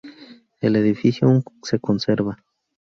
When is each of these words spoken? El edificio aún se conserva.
El 0.61 0.75
edificio 0.77 1.27
aún 1.27 1.43
se 1.61 1.77
conserva. 1.77 2.43